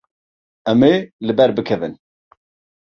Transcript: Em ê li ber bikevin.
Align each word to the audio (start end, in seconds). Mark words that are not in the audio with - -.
Em 0.71 0.81
ê 0.93 0.95
li 1.25 1.33
ber 1.37 1.51
bikevin. 1.57 1.93